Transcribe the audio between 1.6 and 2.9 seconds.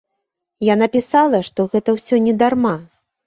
гэта ўсё не дарма.